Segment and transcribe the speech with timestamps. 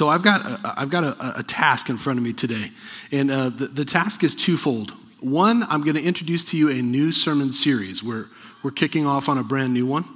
[0.00, 2.72] So I've got a, I've got a, a task in front of me today,
[3.12, 4.92] and uh, the, the task is twofold.
[5.20, 8.02] One, I'm going to introduce to you a new sermon series.
[8.02, 8.28] We're
[8.62, 10.06] we're kicking off on a brand new one,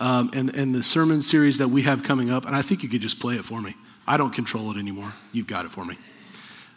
[0.00, 2.46] um, and and the sermon series that we have coming up.
[2.46, 3.74] And I think you could just play it for me.
[4.06, 5.12] I don't control it anymore.
[5.32, 5.98] You've got it for me.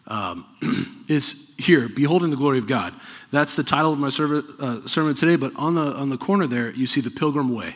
[0.07, 2.93] Um, is here, beholding the glory of God.
[3.31, 5.37] That's the title of my serv- uh, sermon today.
[5.37, 7.75] But on the on the corner there, you see the Pilgrim Way.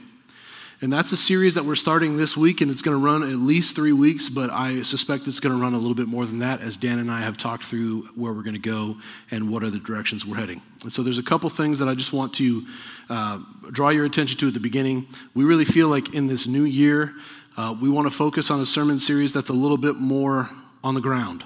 [0.84, 3.38] And that's a series that we're starting this week, and it's going to run at
[3.38, 6.40] least three weeks, but I suspect it's going to run a little bit more than
[6.40, 8.98] that as Dan and I have talked through where we're going to go
[9.32, 10.62] and what are the directions we're heading.
[10.82, 12.68] And so there's a couple things that I just want to
[13.10, 13.40] uh,
[13.72, 15.08] draw your attention to at the beginning.
[15.34, 17.14] We really feel like in this new year,
[17.56, 20.50] uh, we want to focus on a sermon series that's a little bit more
[20.84, 21.46] on the ground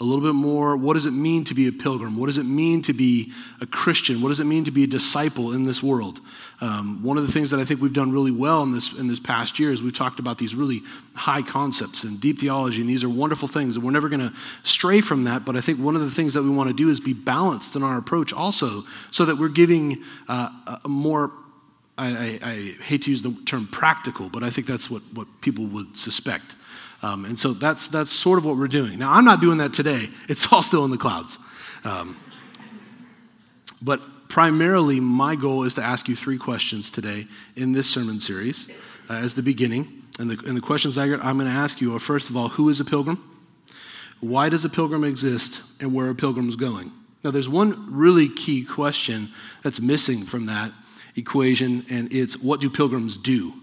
[0.00, 2.16] a little bit more what does it mean to be a pilgrim?
[2.16, 4.22] What does it mean to be a Christian?
[4.22, 6.20] What does it mean to be a disciple in this world?
[6.62, 9.08] Um, one of the things that I think we've done really well in this, in
[9.08, 10.80] this past year is we've talked about these really
[11.14, 14.34] high concepts and deep theology, and these are wonderful things, and we're never going to
[14.62, 15.44] stray from that.
[15.44, 17.76] But I think one of the things that we want to do is be balanced
[17.76, 21.30] in our approach also, so that we're giving uh, a more
[21.98, 25.26] I, I, I, hate to use the term practical, but I think that's what, what
[25.42, 26.56] people would suspect.
[27.02, 28.98] Um, and so that's, that's sort of what we're doing.
[28.98, 31.38] Now, I'm not doing that today, it's all still in the clouds.
[31.84, 32.16] Um,
[33.82, 38.68] but primarily, my goal is to ask you three questions today in this sermon series
[39.08, 40.02] uh, as the beginning.
[40.18, 42.50] And the, and the questions I, I'm going to ask you are first of all,
[42.50, 43.18] who is a pilgrim?
[44.20, 45.62] Why does a pilgrim exist?
[45.80, 46.92] And where are pilgrims going?
[47.24, 49.30] Now, there's one really key question
[49.62, 50.72] that's missing from that
[51.16, 53.54] equation, and it's what do pilgrims do?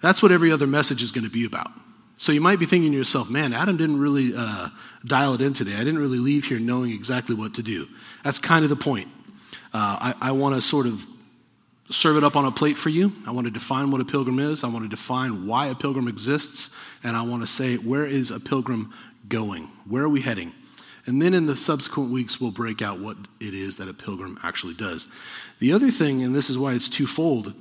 [0.00, 1.70] That's what every other message is going to be about.
[2.18, 4.68] So you might be thinking to yourself, man, Adam didn't really uh,
[5.04, 5.74] dial it in today.
[5.74, 7.86] I didn't really leave here knowing exactly what to do.
[8.24, 9.08] That's kind of the point.
[9.72, 11.06] Uh, I, I want to sort of
[11.90, 13.12] serve it up on a plate for you.
[13.24, 14.64] I want to define what a pilgrim is.
[14.64, 16.70] I want to define why a pilgrim exists.
[17.04, 18.92] And I want to say, where is a pilgrim
[19.28, 19.68] going?
[19.86, 20.52] Where are we heading?
[21.06, 24.40] And then in the subsequent weeks, we'll break out what it is that a pilgrim
[24.42, 25.08] actually does.
[25.60, 27.54] The other thing, and this is why it's twofold,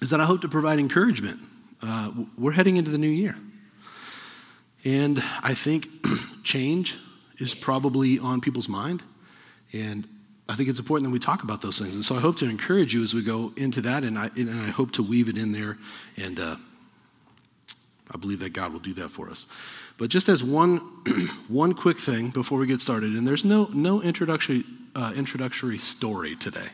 [0.00, 1.40] is that I hope to provide encouragement.
[1.82, 3.36] Uh, we're heading into the new year.
[4.84, 5.88] And I think
[6.42, 6.98] change
[7.38, 9.02] is probably on people's mind.
[9.72, 10.06] And
[10.48, 11.94] I think it's important that we talk about those things.
[11.94, 14.50] And so I hope to encourage you as we go into that, and I, and
[14.50, 15.78] I hope to weave it in there.
[16.16, 16.56] And uh,
[18.10, 19.46] I believe that God will do that for us.
[19.96, 20.78] But just as one,
[21.48, 24.64] one quick thing before we get started, and there's no, no introductory,
[24.96, 26.68] uh, introductory story today.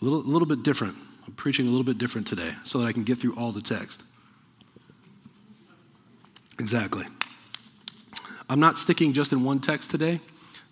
[0.00, 0.94] A little, a little bit different.
[1.26, 3.62] I'm preaching a little bit different today so that I can get through all the
[3.62, 4.04] text.
[6.58, 7.04] Exactly.
[8.48, 10.20] I'm not sticking just in one text today.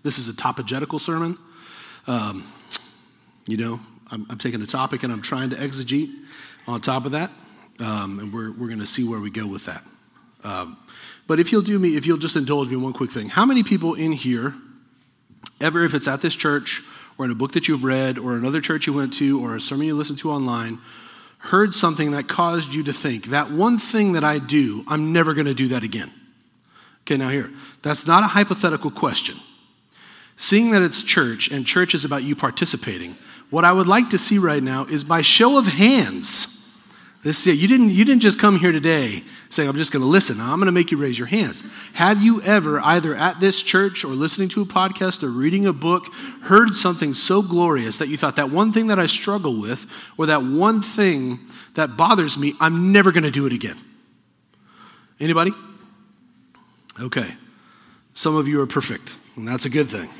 [0.02, 1.36] This is a topogetical sermon.
[2.06, 2.44] Um,
[3.46, 3.80] you know,
[4.10, 6.10] I'm, I'm, taking a topic and I'm trying to exegete
[6.66, 7.30] on top of that.
[7.80, 9.84] Um, and we're, we're going to see where we go with that.
[10.44, 10.76] Um,
[11.26, 13.30] but if you'll do me, if you'll just indulge me one quick thing.
[13.30, 14.54] How many people in here,
[15.60, 16.82] ever, if it's at this church
[17.18, 19.60] or in a book that you've read or another church you went to or a
[19.60, 20.78] sermon you listened to online,
[21.44, 25.34] heard something that caused you to think, that one thing that I do, I'm never
[25.34, 26.10] going to do that again.
[27.02, 27.50] Okay, now here,
[27.82, 29.36] that's not a hypothetical question.
[30.36, 33.16] Seeing that it's church and church is about you participating,
[33.50, 36.53] what I would like to see right now is by show of hands,
[37.24, 37.58] this is it.
[37.58, 40.40] you didn't you didn't just come here today saying I'm just going to listen.
[40.40, 41.64] I'm going to make you raise your hands.
[41.94, 45.72] Have you ever either at this church or listening to a podcast or reading a
[45.72, 49.86] book heard something so glorious that you thought that one thing that I struggle with
[50.18, 51.40] or that one thing
[51.74, 53.78] that bothers me, I'm never going to do it again?
[55.18, 55.52] Anybody?
[57.00, 57.34] Okay.
[58.12, 60.10] Some of you are perfect, and that's a good thing.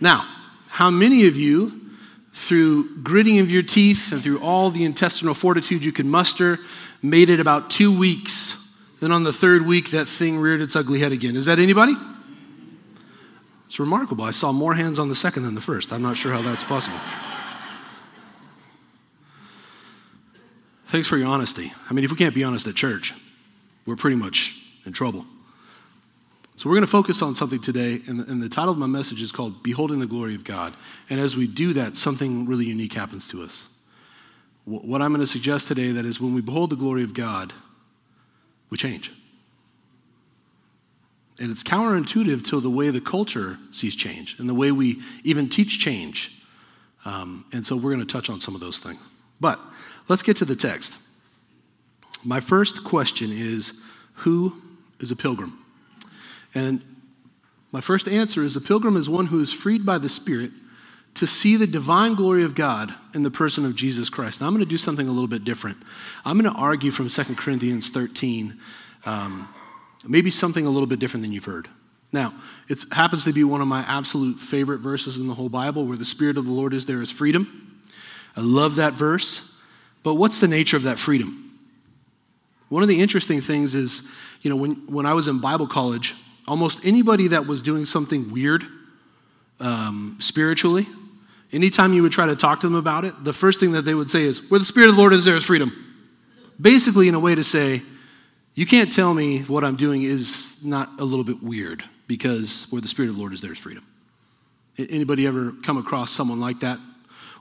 [0.00, 0.26] Now,
[0.68, 1.81] how many of you
[2.32, 6.58] through gritting of your teeth and through all the intestinal fortitude you could muster,
[7.02, 8.58] made it about two weeks.
[9.00, 11.36] Then on the third week, that thing reared its ugly head again.
[11.36, 11.94] Is that anybody?
[13.66, 14.24] It's remarkable.
[14.24, 15.92] I saw more hands on the second than the first.
[15.92, 16.98] I'm not sure how that's possible.
[20.88, 21.72] Thanks for your honesty.
[21.88, 23.14] I mean, if we can't be honest at church,
[23.86, 25.24] we're pretty much in trouble.
[26.56, 29.32] So, we're going to focus on something today, and, the title of my message is
[29.32, 30.74] called Beholding the Glory of God.
[31.08, 33.68] And as we do that, something really unique happens to us.
[34.64, 37.52] What I'm going to suggest today that is when we behold the glory of God,
[38.70, 39.12] we change.
[41.40, 45.48] And it's counterintuitive to the way the culture sees change and the way we even
[45.48, 46.40] teach change.
[47.04, 49.00] Um, and so we're going to touch on some of those things.
[49.40, 49.58] But
[50.08, 50.98] let's get to the text.
[52.22, 53.80] My first question is
[54.18, 54.62] Who
[55.00, 55.61] is a pilgrim?
[56.54, 56.84] And
[57.70, 60.50] my first answer is a pilgrim is one who is freed by the Spirit
[61.14, 64.40] to see the divine glory of God in the person of Jesus Christ.
[64.40, 65.78] Now, I'm going to do something a little bit different.
[66.24, 68.58] I'm going to argue from 2 Corinthians 13,
[69.04, 69.48] um,
[70.06, 71.68] maybe something a little bit different than you've heard.
[72.12, 72.34] Now,
[72.68, 75.96] it happens to be one of my absolute favorite verses in the whole Bible where
[75.96, 77.82] the Spirit of the Lord is, there is freedom.
[78.36, 79.50] I love that verse.
[80.02, 81.58] But what's the nature of that freedom?
[82.68, 84.08] One of the interesting things is,
[84.40, 86.14] you know, when, when I was in Bible college,
[86.46, 88.64] almost anybody that was doing something weird
[89.60, 90.86] um, spiritually,
[91.52, 93.94] anytime you would try to talk to them about it, the first thing that they
[93.94, 95.72] would say is, Where the Spirit of the Lord is, there is freedom.
[96.60, 97.82] Basically, in a way to say,
[98.54, 102.82] You can't tell me what I'm doing is not a little bit weird because where
[102.82, 103.86] the Spirit of the Lord is, there is freedom.
[104.78, 106.78] Anybody ever come across someone like that?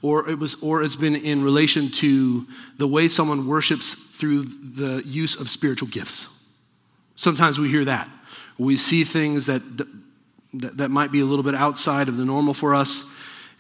[0.01, 2.47] Or it was, or it's been in relation to
[2.77, 6.27] the way someone worships through the use of spiritual gifts.
[7.15, 8.09] Sometimes we hear that.
[8.57, 9.62] We see things that,
[10.53, 13.06] that, that might be a little bit outside of the normal for us,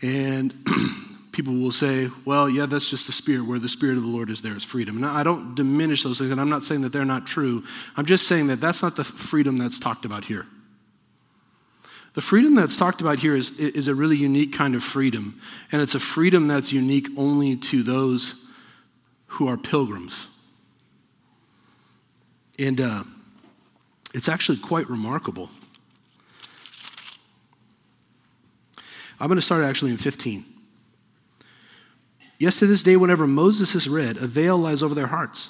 [0.01, 0.53] and
[1.31, 3.47] people will say, well, yeah, that's just the Spirit.
[3.47, 4.97] Where the Spirit of the Lord is, there is freedom.
[4.97, 7.63] And I don't diminish those things, and I'm not saying that they're not true.
[7.95, 10.45] I'm just saying that that's not the freedom that's talked about here.
[12.13, 15.39] The freedom that's talked about here is, is a really unique kind of freedom,
[15.71, 18.35] and it's a freedom that's unique only to those
[19.27, 20.27] who are pilgrims.
[22.59, 23.03] And uh,
[24.13, 25.49] it's actually quite remarkable.
[29.19, 30.45] I'm going to start actually in 15.
[32.39, 35.49] Yes, to this day, whenever Moses is read, a veil lies over their hearts.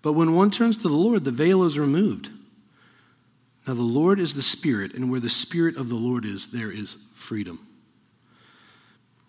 [0.00, 2.30] But when one turns to the Lord, the veil is removed.
[3.66, 6.70] Now, the Lord is the Spirit, and where the Spirit of the Lord is, there
[6.70, 7.66] is freedom.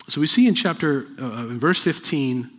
[0.09, 2.51] So we see in chapter, uh, uh in verse 15,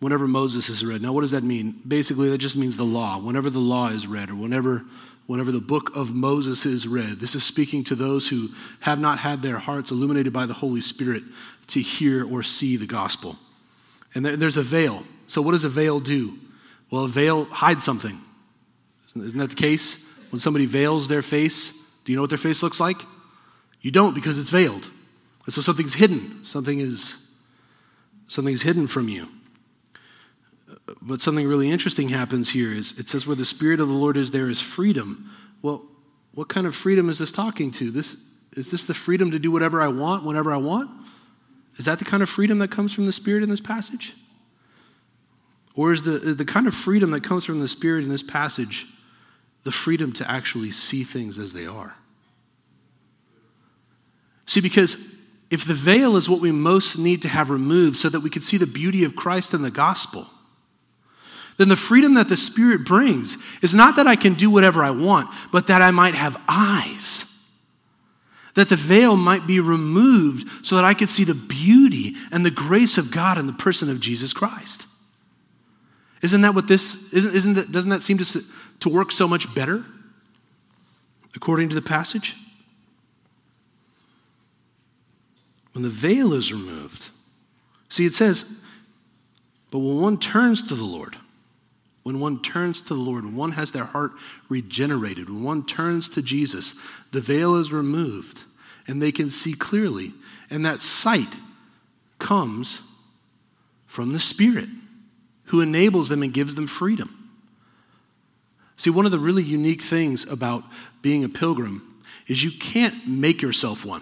[0.00, 1.02] whenever Moses is read.
[1.02, 1.80] Now, what does that mean?
[1.86, 3.18] Basically, that just means the law.
[3.18, 4.84] Whenever the law is read, or whenever
[5.26, 7.20] whenever the book of Moses is read.
[7.20, 8.48] This is speaking to those who
[8.80, 11.22] have not had their hearts illuminated by the Holy Spirit
[11.66, 13.36] to hear or see the gospel.
[14.14, 15.04] And there's a veil.
[15.26, 16.38] So, what does a veil do?
[16.90, 18.18] Well, a veil hides something.
[19.14, 20.08] Isn't that the case?
[20.30, 21.72] When somebody veils their face,
[22.04, 22.96] do you know what their face looks like?
[23.82, 24.90] You don't because it's veiled.
[25.44, 26.44] And so something's hidden.
[26.44, 27.30] Something is
[28.28, 29.28] something's hidden from you
[31.00, 34.16] but something really interesting happens here is it says where the spirit of the lord
[34.16, 35.30] is there is freedom.
[35.62, 35.84] Well
[36.34, 37.90] what kind of freedom is this talking to?
[37.90, 38.16] This
[38.52, 40.90] is this the freedom to do whatever i want whenever i want?
[41.76, 44.14] Is that the kind of freedom that comes from the spirit in this passage?
[45.74, 48.86] Or is the, the kind of freedom that comes from the spirit in this passage
[49.62, 51.94] the freedom to actually see things as they are?
[54.46, 54.96] See because
[55.50, 58.42] if the veil is what we most need to have removed so that we can
[58.42, 60.26] see the beauty of christ and the gospel
[61.58, 64.90] then the freedom that the Spirit brings is not that I can do whatever I
[64.90, 67.24] want, but that I might have eyes.
[68.54, 72.50] That the veil might be removed so that I could see the beauty and the
[72.50, 74.86] grace of God in the person of Jesus Christ.
[76.22, 78.40] Isn't that what this, isn't, isn't that, doesn't that seem to,
[78.80, 79.84] to work so much better
[81.34, 82.36] according to the passage?
[85.72, 87.10] When the veil is removed,
[87.88, 88.60] see, it says,
[89.70, 91.16] but when one turns to the Lord,
[92.08, 94.12] when one turns to the Lord, when one has their heart
[94.48, 96.74] regenerated, when one turns to Jesus,
[97.12, 98.44] the veil is removed
[98.86, 100.14] and they can see clearly.
[100.48, 101.36] And that sight
[102.18, 102.80] comes
[103.86, 104.70] from the Spirit
[105.48, 107.30] who enables them and gives them freedom.
[108.78, 110.64] See, one of the really unique things about
[111.02, 114.00] being a pilgrim is you can't make yourself one.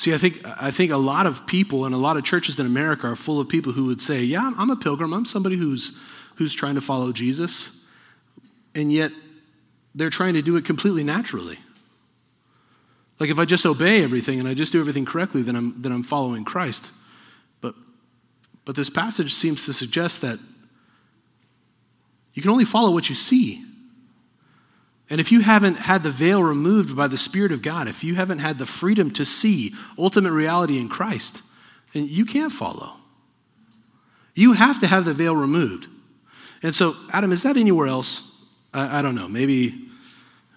[0.00, 2.64] See, I think, I think a lot of people and a lot of churches in
[2.64, 5.12] America are full of people who would say, Yeah, I'm a pilgrim.
[5.12, 5.92] I'm somebody who's,
[6.36, 7.84] who's trying to follow Jesus.
[8.74, 9.12] And yet,
[9.94, 11.58] they're trying to do it completely naturally.
[13.18, 15.92] Like if I just obey everything and I just do everything correctly, then I'm, then
[15.92, 16.92] I'm following Christ.
[17.60, 17.74] But,
[18.64, 20.38] but this passage seems to suggest that
[22.32, 23.62] you can only follow what you see.
[25.10, 28.14] And if you haven't had the veil removed by the Spirit of God, if you
[28.14, 31.42] haven't had the freedom to see ultimate reality in Christ,
[31.92, 32.92] then you can't follow.
[34.36, 35.88] You have to have the veil removed.
[36.62, 38.32] And so, Adam, is that anywhere else?
[38.72, 39.28] I, I don't know.
[39.28, 39.88] Maybe,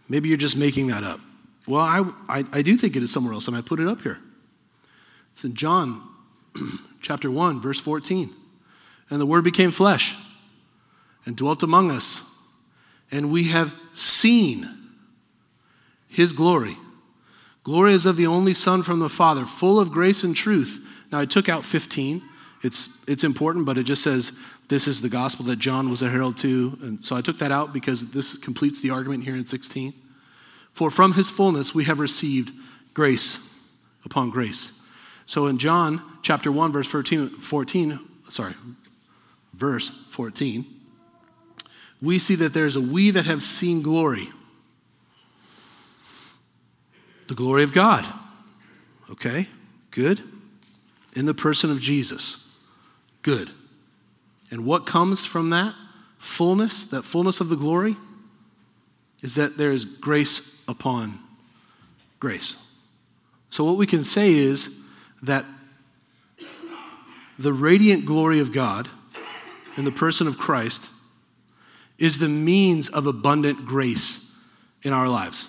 [0.07, 1.19] maybe you're just making that up.
[1.65, 4.03] Well, I, I, I do think it is somewhere else, and I put it up
[4.03, 4.19] here.
[5.31, 6.07] It's in John
[7.01, 8.31] chapter 1, verse 14.
[9.09, 10.15] And the Word became flesh
[11.25, 12.29] and dwelt among us
[13.13, 14.67] and we have seen
[16.07, 16.75] his glory.
[17.63, 20.83] Glory is of the only Son from the Father, full of grace and truth.
[21.11, 22.23] Now, I took out 15.
[22.63, 24.33] It's, it's important, but it just says
[24.67, 26.75] this is the gospel that John was a herald to.
[26.81, 29.93] And so I took that out because this completes the argument here in 16.
[30.71, 32.51] For from his fullness we have received
[32.95, 33.47] grace
[34.03, 34.71] upon grace.
[35.27, 38.55] So in John chapter 1, verse 14, 14 sorry,
[39.53, 40.65] verse 14,
[42.03, 44.29] we see that there's a we that have seen glory.
[47.29, 48.05] The glory of God.
[49.09, 49.47] Okay,
[49.89, 50.21] good.
[51.15, 52.51] In the person of Jesus.
[53.21, 53.51] Good.
[54.51, 55.75] And what comes from that
[56.17, 57.95] fullness, that fullness of the glory,
[59.21, 61.19] is that there is grace upon
[62.19, 62.57] grace.
[63.49, 64.77] So, what we can say is
[65.21, 65.45] that
[67.39, 68.89] the radiant glory of God
[69.77, 70.89] in the person of Christ
[72.03, 74.29] is the means of abundant grace
[74.83, 75.47] in our lives.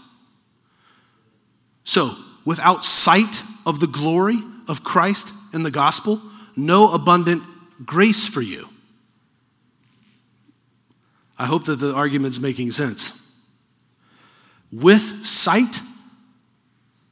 [1.82, 6.22] So, without sight of the glory of Christ and the gospel,
[6.54, 7.42] no abundant
[7.84, 8.68] grace for you.
[11.36, 13.20] I hope that the argument's making sense.
[14.70, 15.80] With sight,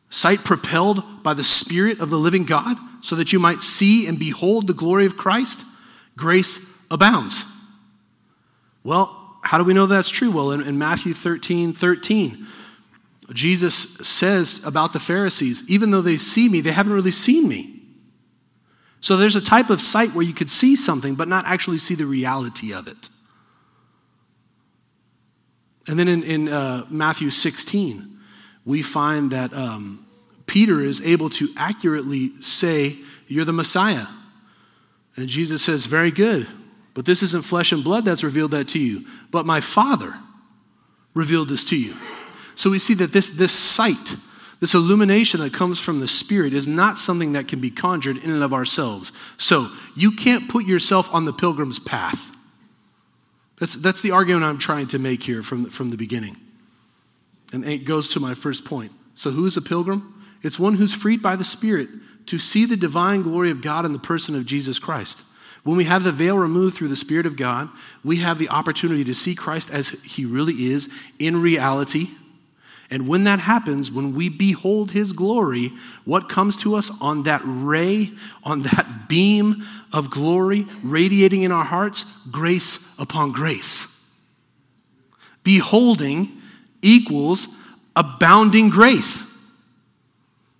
[0.08, 4.20] sight propelled by the Spirit of the living God, so that you might see and
[4.20, 5.64] behold the glory of Christ,
[6.16, 7.44] grace abounds.
[8.84, 10.30] Well, how do we know that's true?
[10.30, 12.46] Well, in, in, Matthew 13 13,
[13.32, 17.80] Jesus says about the Pharisees, even though they see me, they haven't really seen me.
[19.00, 21.96] So there's a type of sight where you could see something, but not actually see
[21.96, 23.08] the reality of it.
[25.88, 28.18] And then in, in uh, Matthew 16,
[28.64, 30.06] we find that um,
[30.46, 34.06] Peter is able to accurately say, You're the Messiah.
[35.16, 36.46] And Jesus says, Very good,
[36.94, 40.14] but this isn't flesh and blood that's revealed that to you, but my Father
[41.14, 41.96] revealed this to you.
[42.54, 44.16] So we see that this, this sight,
[44.60, 48.30] this illumination that comes from the Spirit, is not something that can be conjured in
[48.30, 49.12] and of ourselves.
[49.36, 52.30] So you can't put yourself on the pilgrim's path.
[53.58, 56.36] That's, that's the argument I'm trying to make here from, from the beginning.
[57.52, 58.92] And it goes to my first point.
[59.14, 60.24] So, who is a pilgrim?
[60.42, 61.88] It's one who's freed by the Spirit
[62.26, 65.22] to see the divine glory of God in the person of Jesus Christ.
[65.64, 67.68] When we have the veil removed through the Spirit of God,
[68.02, 70.88] we have the opportunity to see Christ as he really is
[71.18, 72.08] in reality
[72.92, 75.72] and when that happens, when we behold his glory,
[76.04, 78.12] what comes to us on that ray,
[78.44, 79.64] on that beam
[79.94, 82.04] of glory radiating in our hearts?
[82.30, 84.06] Grace upon grace.
[85.42, 86.32] Beholding
[86.82, 87.48] equals
[87.96, 89.24] abounding grace.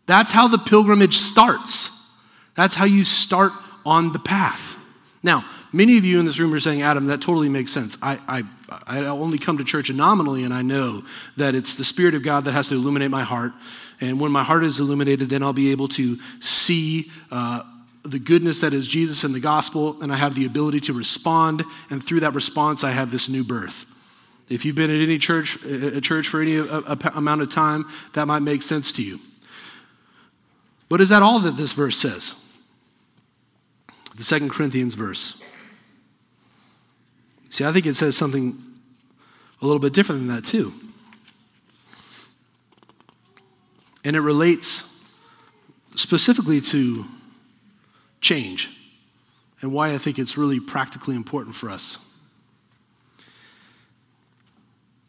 [0.07, 1.91] That's how the pilgrimage starts.
[2.55, 3.53] That's how you start
[3.85, 4.79] on the path.
[5.23, 7.97] Now, many of you in this room are saying, Adam, that totally makes sense.
[8.03, 8.43] I, I,
[8.87, 11.05] I only come to church nominally, and I know
[11.37, 13.53] that it's the Spirit of God that has to illuminate my heart.
[14.01, 17.63] And when my heart is illuminated, then I'll be able to see uh,
[18.03, 21.63] the goodness that is Jesus and the gospel, and I have the ability to respond.
[21.89, 23.87] And through that response, I have this new birth.
[24.49, 28.43] If you've been at any church, a church for any amount of time, that might
[28.43, 29.21] make sense to you.
[30.89, 32.42] But is that all that this verse says?
[34.23, 35.43] The Second Corinthians verse.
[37.51, 38.57] See, I think it says something
[39.61, 40.73] a little bit different than that, too.
[44.05, 45.05] And it relates
[45.97, 47.05] specifically to
[48.21, 48.71] change
[49.61, 51.99] and why I think it's really practically important for us.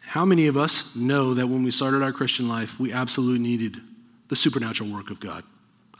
[0.07, 3.79] How many of us know that when we started our Christian life, we absolutely needed
[4.29, 5.43] the supernatural work of God?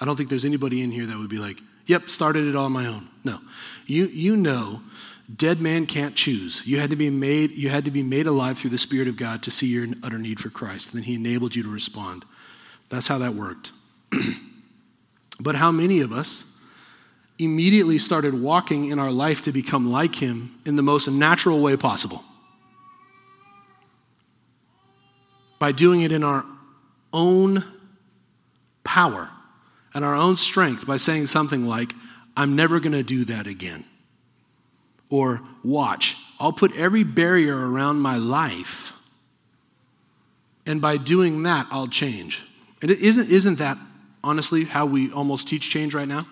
[0.01, 2.72] I don't think there's anybody in here that would be like, Yep, started it on
[2.72, 3.10] my own.
[3.24, 3.40] No.
[3.86, 4.82] You, you know,
[5.34, 6.62] dead man can't choose.
[6.66, 9.18] You had to be made, you had to be made alive through the Spirit of
[9.18, 10.92] God to see your utter need for Christ.
[10.94, 12.25] And then he enabled you to respond.
[12.90, 13.72] That's how that worked.
[15.40, 16.46] but how many of us
[17.40, 21.75] immediately started walking in our life to become like him in the most natural way
[21.75, 22.24] possible?
[25.60, 26.46] By doing it in our
[27.12, 27.63] own
[28.84, 29.30] power
[29.94, 31.94] and our own strength by saying something like,
[32.36, 33.86] I'm never going to do that again.
[35.10, 38.94] Or, watch, I'll put every barrier around my life,
[40.66, 42.46] and by doing that, I'll change.
[42.82, 43.78] And it isn't, isn't that
[44.24, 46.26] honestly how we almost teach change right now?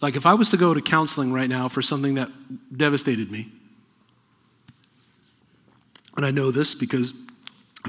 [0.00, 2.30] Like, if I was to go to counseling right now for something that
[2.76, 3.52] devastated me,
[6.16, 7.14] and I know this because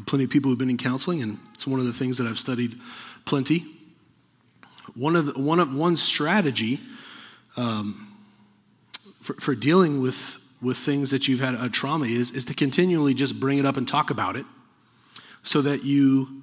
[0.06, 2.40] plenty of people who've been in counseling, and it's one of the things that I've
[2.40, 2.78] studied
[3.26, 3.66] plenty.
[4.98, 6.80] One of the, one of one strategy
[7.56, 8.18] um,
[9.22, 13.14] for, for dealing with with things that you've had a trauma is is to continually
[13.14, 14.46] just bring it up and talk about it,
[15.44, 16.42] so that you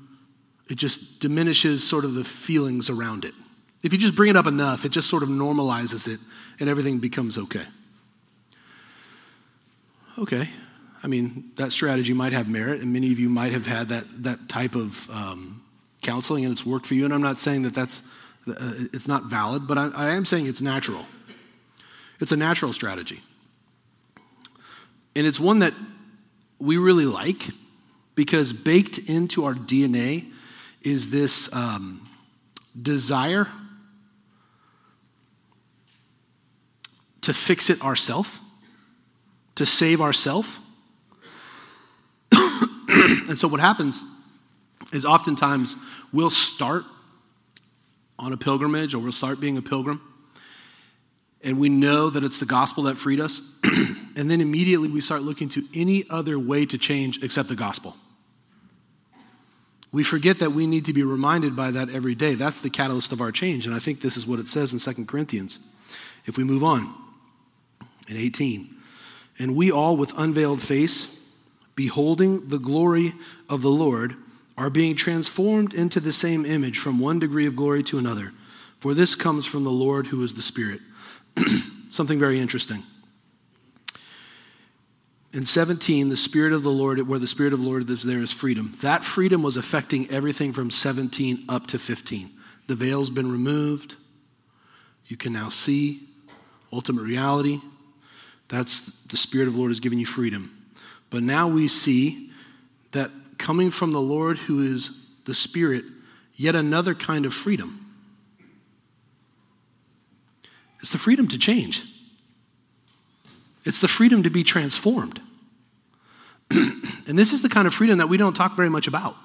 [0.69, 3.35] it just diminishes sort of the feelings around it.
[3.83, 6.21] If you just bring it up enough, it just sort of normalizes it,
[6.61, 7.67] and everything becomes okay.
[10.17, 10.49] Okay,
[11.03, 14.23] I mean that strategy might have merit, and many of you might have had that
[14.23, 15.61] that type of um,
[16.03, 17.05] counseling and it's worked for you.
[17.05, 18.09] And I'm not saying that that's
[18.47, 21.07] it's not valid, but I, I am saying it's natural.
[22.21, 23.21] It's a natural strategy.
[25.17, 25.75] And it's one that
[26.59, 27.49] we really like
[28.15, 30.31] because baked into our DNA
[30.83, 32.09] is this um,
[32.81, 33.49] desire
[37.23, 38.39] to fix it ourselves,
[39.55, 40.59] to save ourselves.
[42.33, 44.05] and so what happens
[44.93, 45.77] is oftentimes
[46.13, 46.85] we'll start
[48.19, 50.01] on a pilgrimage or we'll start being a pilgrim
[51.43, 55.23] and we know that it's the gospel that freed us and then immediately we start
[55.23, 57.97] looking to any other way to change except the gospel
[59.95, 62.35] we forget that we need to be reminded by that every day.
[62.35, 63.65] That's the catalyst of our change.
[63.65, 65.61] And I think this is what it says in 2 Corinthians.
[66.27, 66.93] If we move on
[68.09, 68.75] in 18.
[69.39, 71.25] And we all, with unveiled face,
[71.77, 73.13] beholding the glory
[73.49, 74.17] of the Lord,
[74.57, 78.33] are being transformed into the same image from one degree of glory to another.
[78.79, 80.81] For this comes from the Lord who is the Spirit.
[81.89, 82.83] Something very interesting.
[85.33, 88.23] In 17, the Spirit of the Lord, where the Spirit of the Lord is, there
[88.23, 88.73] is freedom.
[88.83, 92.31] That freedom was affecting everything from 17 up to 15.
[92.69, 93.97] The veil's been removed.
[95.07, 96.09] You can now see
[96.73, 97.61] ultimate reality.
[98.49, 100.57] That's the Spirit of the Lord has given you freedom.
[101.11, 102.31] But now we see
[102.93, 105.85] that coming from the Lord, who is the Spirit,
[106.37, 107.81] yet another kind of freedom.
[110.81, 111.83] It's the freedom to change.
[113.65, 115.21] It's the freedom to be transformed.
[116.51, 119.17] and this is the kind of freedom that we don't talk very much about.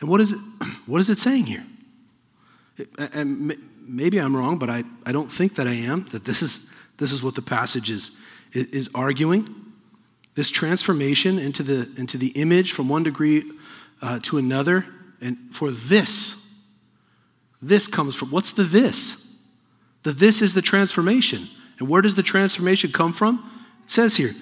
[0.00, 0.38] And what is it,
[0.86, 1.64] what is it saying here?
[3.12, 6.70] And maybe I'm wrong, but I, I don't think that I am, that this is,
[6.98, 8.16] this is what the passage is,
[8.52, 9.67] is arguing.
[10.38, 13.42] This transformation into the, into the image from one degree
[14.00, 14.86] uh, to another.
[15.20, 16.54] And for this,
[17.60, 19.36] this comes from, what's the this?
[20.04, 21.48] The this is the transformation.
[21.80, 23.50] And where does the transformation come from?
[23.82, 24.32] It says here,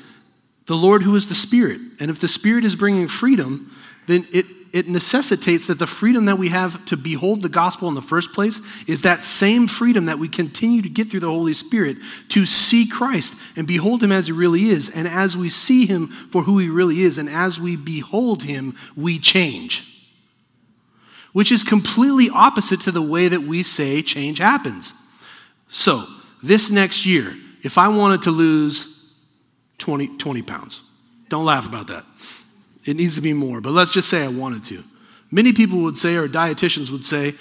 [0.66, 1.80] the Lord who is the Spirit.
[1.98, 3.74] And if the Spirit is bringing freedom,
[4.06, 4.44] then it,
[4.76, 8.34] it necessitates that the freedom that we have to behold the gospel in the first
[8.34, 11.96] place is that same freedom that we continue to get through the Holy Spirit
[12.28, 14.90] to see Christ and behold him as he really is.
[14.90, 18.74] And as we see him for who he really is, and as we behold him,
[18.94, 20.10] we change.
[21.32, 24.92] Which is completely opposite to the way that we say change happens.
[25.68, 26.04] So,
[26.42, 29.10] this next year, if I wanted to lose
[29.78, 30.82] 20, 20 pounds,
[31.30, 32.04] don't laugh about that.
[32.86, 34.84] It needs to be more, but let's just say I wanted to.
[35.30, 37.34] Many people would say, or dietitians would say,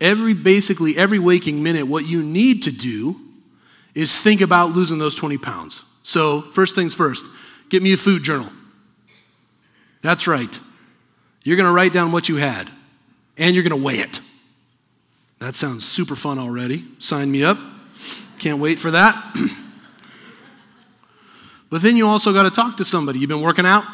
[0.00, 3.20] every basically every waking minute, what you need to do
[3.94, 5.84] is think about losing those 20 pounds.
[6.02, 7.26] So, first things first,
[7.70, 8.50] get me a food journal.
[10.02, 10.60] That's right.
[11.42, 12.70] You're going to write down what you had,
[13.38, 14.20] and you're going to weigh it.
[15.38, 16.84] That sounds super fun already.
[16.98, 17.58] Sign me up.
[18.38, 19.34] Can't wait for that.
[21.70, 23.18] but then you also got to talk to somebody.
[23.18, 23.84] You've been working out?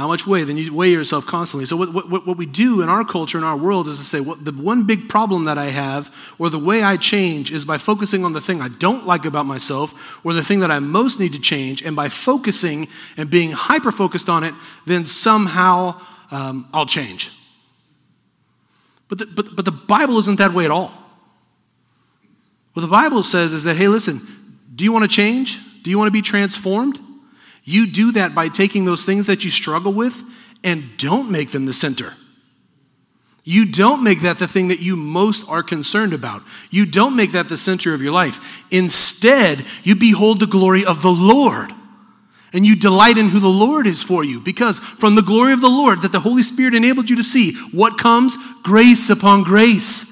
[0.00, 0.44] How much weight?
[0.44, 1.66] Then you weigh yourself constantly.
[1.66, 4.18] So, what, what, what we do in our culture, in our world, is to say,
[4.18, 8.24] the one big problem that I have, or the way I change, is by focusing
[8.24, 11.34] on the thing I don't like about myself, or the thing that I most need
[11.34, 11.82] to change.
[11.82, 14.54] And by focusing and being hyper focused on it,
[14.86, 17.30] then somehow um, I'll change.
[19.10, 20.94] But the, but, but the Bible isn't that way at all.
[22.72, 24.22] What the Bible says is that, hey, listen,
[24.74, 25.58] do you want to change?
[25.82, 26.98] Do you want to be transformed?
[27.64, 30.22] You do that by taking those things that you struggle with
[30.64, 32.14] and don't make them the center.
[33.42, 36.42] You don't make that the thing that you most are concerned about.
[36.70, 38.64] You don't make that the center of your life.
[38.70, 41.72] Instead, you behold the glory of the Lord
[42.52, 45.60] and you delight in who the Lord is for you because from the glory of
[45.60, 48.36] the Lord that the Holy Spirit enabled you to see, what comes?
[48.62, 50.10] Grace upon grace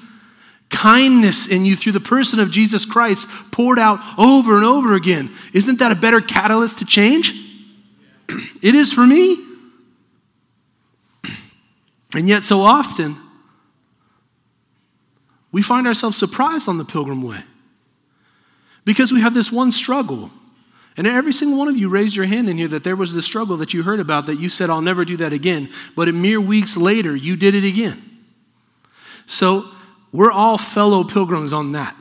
[0.69, 5.31] kindness in you through the person of Jesus Christ poured out over and over again.
[5.53, 7.33] Isn't that a better catalyst to change?
[8.61, 9.45] it is for me.
[12.15, 13.17] And yet, so often,
[15.51, 17.43] we find ourselves surprised on the pilgrim way
[18.83, 20.31] because we have this one struggle.
[20.97, 23.25] And every single one of you raised your hand in here that there was this
[23.25, 25.69] struggle that you heard about that you said, I'll never do that again.
[25.95, 28.01] But a mere weeks later, you did it again.
[29.27, 29.69] So,
[30.11, 31.95] we're all fellow pilgrims on that.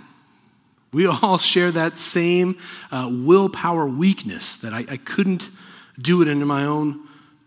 [0.92, 2.56] We all share that same
[2.90, 5.50] uh, willpower weakness that I, I couldn't
[6.00, 7.06] do it in my own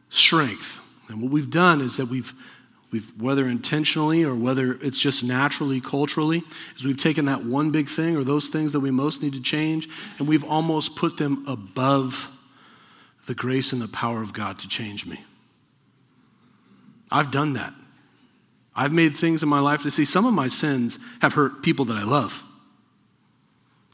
[0.10, 0.80] strength.
[1.10, 2.34] And what we've done is that we've,
[2.92, 6.44] we've, whether intentionally or whether it's just naturally, culturally,
[6.76, 9.42] is we've taken that one big thing or those things that we most need to
[9.42, 12.30] change, and we've almost put them above
[13.26, 15.24] the grace and the power of God to change me.
[17.12, 17.74] I've done that.
[18.76, 21.86] I've made things in my life to see some of my sins have hurt people
[21.86, 22.44] that I love.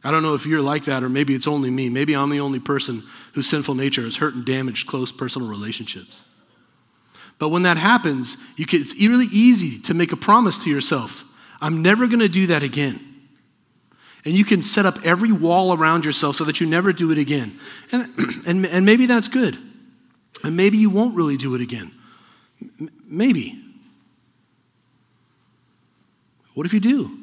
[0.04, 1.90] I don't know if you're like that, or maybe it's only me.
[1.90, 6.24] Maybe I'm the only person whose sinful nature has hurt and damaged close personal relationships.
[7.40, 11.24] But when that happens, can, it's really easy to make a promise to yourself
[11.60, 13.00] I'm never going to do that again.
[14.26, 17.18] And you can set up every wall around yourself so that you never do it
[17.18, 17.60] again.
[17.92, 18.08] And,
[18.48, 19.58] and, and maybe that's good.
[20.44, 21.92] And maybe you won't really do it again.
[23.06, 23.64] Maybe.
[26.58, 27.16] What if you do?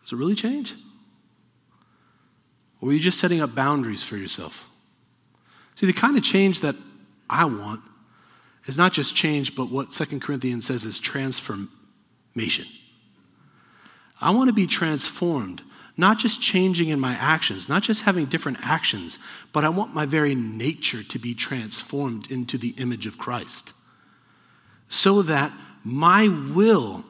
[0.00, 0.76] Does it really change?
[2.80, 4.66] Or are you just setting up boundaries for yourself?
[5.74, 6.74] See, the kind of change that
[7.28, 7.82] I want
[8.64, 12.64] is not just change, but what Second Corinthians says is transformation.
[14.22, 15.60] I want to be transformed,
[15.98, 19.18] not just changing in my actions, not just having different actions,
[19.52, 23.74] but I want my very nature to be transformed into the image of Christ
[24.88, 25.52] so that
[25.84, 27.04] my will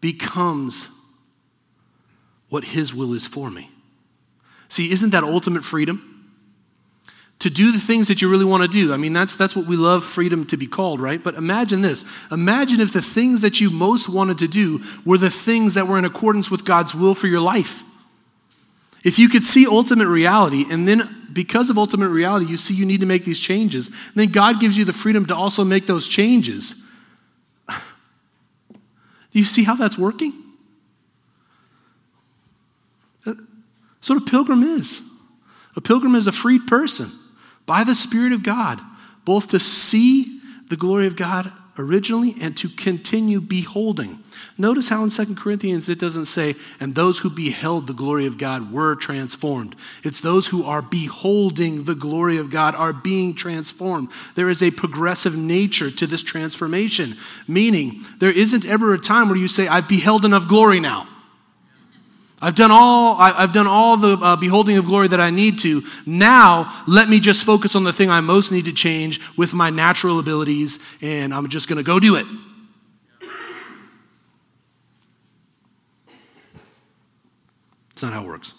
[0.00, 0.88] becomes
[2.48, 3.70] what His will is for me.
[4.68, 6.06] See, isn't that ultimate freedom?
[7.40, 8.92] To do the things that you really want to do.
[8.92, 11.22] I mean, that's, that's what we love freedom to be called, right?
[11.22, 12.04] But imagine this.
[12.30, 15.98] Imagine if the things that you most wanted to do were the things that were
[15.98, 17.82] in accordance with God's will for your life.
[19.04, 22.86] If you could see ultimate reality, and then because of ultimate reality, you see you
[22.86, 26.08] need to make these changes, then God gives you the freedom to also make those
[26.08, 26.84] changes.
[27.68, 27.78] Do
[29.38, 30.32] you see how that's working?
[33.24, 35.02] That's what a pilgrim is.
[35.76, 37.12] A pilgrim is a freed person
[37.66, 38.80] by the Spirit of God,
[39.24, 44.22] both to see the glory of God originally and to continue beholding.
[44.56, 48.38] Notice how in 2 Corinthians it doesn't say, and those who beheld the glory of
[48.38, 49.74] God were transformed.
[50.04, 54.10] It's those who are beholding the glory of God are being transformed.
[54.34, 57.16] There is a progressive nature to this transformation,
[57.48, 61.08] meaning there isn't ever a time where you say, I've beheld enough glory now.
[62.42, 65.82] I've done all, I've done all the uh, beholding of glory that I need to.
[66.06, 69.68] Now, let me just focus on the thing I most need to change with my
[69.68, 72.26] natural abilities, and I'm just going to go do it.
[77.90, 78.54] It's not how it works.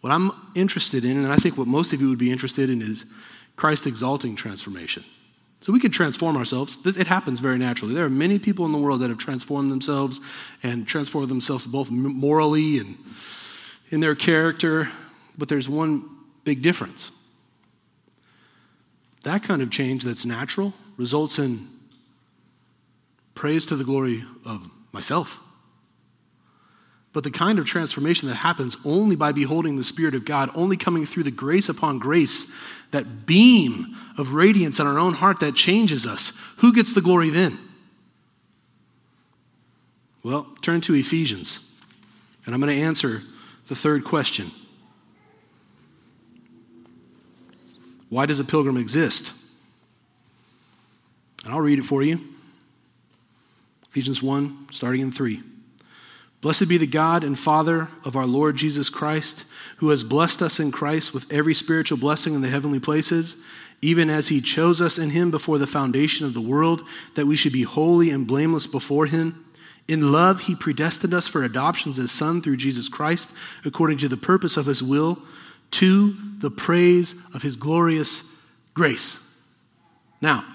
[0.00, 2.82] What I'm interested in, and I think what most of you would be interested in,
[2.82, 3.06] is
[3.54, 5.04] Christ exalting transformation.
[5.64, 6.78] So we can transform ourselves.
[6.84, 7.94] It happens very naturally.
[7.94, 10.20] There are many people in the world that have transformed themselves
[10.62, 12.98] and transformed themselves both morally and
[13.88, 14.90] in their character,
[15.38, 16.04] but there's one
[16.44, 17.12] big difference.
[19.22, 21.66] That kind of change that's natural results in
[23.34, 25.40] praise to the glory of myself.
[27.14, 30.76] But the kind of transformation that happens only by beholding the Spirit of God, only
[30.76, 32.52] coming through the grace upon grace,
[32.90, 37.30] that beam of radiance in our own heart that changes us, who gets the glory
[37.30, 37.56] then?
[40.24, 41.70] Well, turn to Ephesians,
[42.44, 43.22] and I'm going to answer
[43.68, 44.50] the third question
[48.08, 49.34] Why does a pilgrim exist?
[51.44, 52.18] And I'll read it for you.
[53.88, 55.40] Ephesians 1, starting in 3.
[56.44, 59.46] Blessed be the God and Father of our Lord Jesus Christ,
[59.78, 63.38] who has blessed us in Christ with every spiritual blessing in the heavenly places,
[63.80, 67.34] even as he chose us in him before the foundation of the world, that we
[67.34, 69.42] should be holy and blameless before him.
[69.88, 74.18] In love, he predestined us for adoptions as sons through Jesus Christ, according to the
[74.18, 75.22] purpose of his will,
[75.70, 78.30] to the praise of his glorious
[78.74, 79.34] grace.
[80.20, 80.53] Now,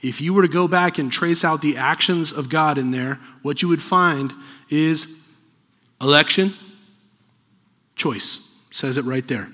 [0.00, 3.18] if you were to go back and trace out the actions of God in there,
[3.42, 4.32] what you would find
[4.70, 5.16] is
[6.00, 6.54] election,
[7.96, 8.44] choice.
[8.70, 9.48] Says it right there.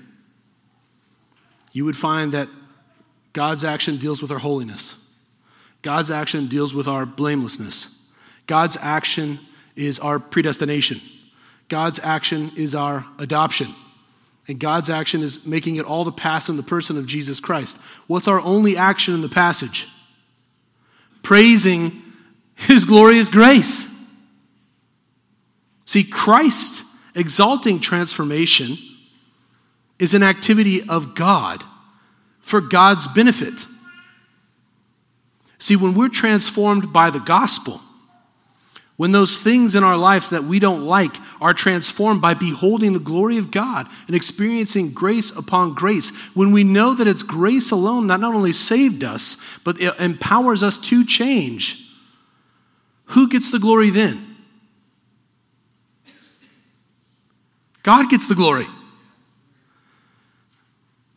[1.71, 2.47] You would find that
[3.33, 5.03] God's action deals with our holiness.
[5.81, 7.97] God's action deals with our blamelessness.
[8.47, 9.39] God's action
[9.75, 11.01] is our predestination.
[11.69, 13.67] God's action is our adoption.
[14.47, 17.77] And God's action is making it all to pass in the person of Jesus Christ.
[18.07, 19.87] What's our only action in the passage?
[21.25, 22.03] Praising
[22.53, 23.93] his glorious grace.
[25.83, 26.83] See, Christ
[27.15, 28.77] exalting transformation
[29.97, 31.63] is an activity of God
[32.41, 33.65] for God's benefit.
[35.57, 37.81] See, when we're transformed by the gospel,
[38.97, 42.99] when those things in our life that we don't like are transformed by beholding the
[42.99, 48.07] glory of God and experiencing grace upon grace, when we know that it's grace alone
[48.07, 51.89] that not only saved us, but it empowers us to change,
[53.07, 54.37] who gets the glory then?
[57.83, 58.65] God gets the glory.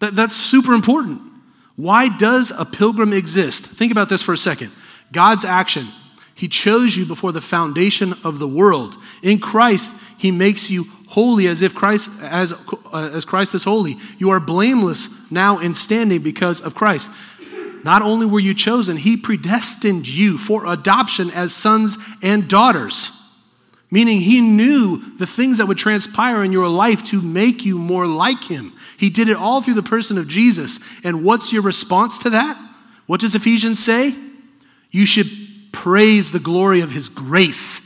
[0.00, 1.22] That, that's super important.
[1.76, 3.64] Why does a pilgrim exist?
[3.64, 4.72] Think about this for a second.
[5.12, 5.86] God's action.
[6.38, 8.96] He chose you before the foundation of the world.
[9.24, 12.54] In Christ, he makes you holy as if Christ as,
[12.94, 13.96] as Christ is holy.
[14.18, 17.10] You are blameless now in standing because of Christ.
[17.82, 23.10] Not only were you chosen, he predestined you for adoption as sons and daughters.
[23.90, 28.06] Meaning, he knew the things that would transpire in your life to make you more
[28.06, 28.74] like him.
[28.96, 30.78] He did it all through the person of Jesus.
[31.02, 32.56] And what's your response to that?
[33.06, 34.14] What does Ephesians say?
[34.92, 35.26] You should
[35.82, 37.84] praise the glory of his grace.